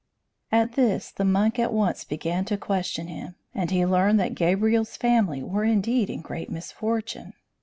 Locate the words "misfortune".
6.49-7.33